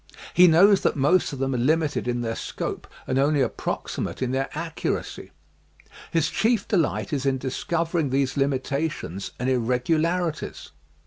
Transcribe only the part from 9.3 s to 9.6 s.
and